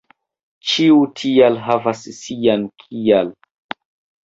[0.71, 3.33] Ĉiu "tial" havas sian "kial".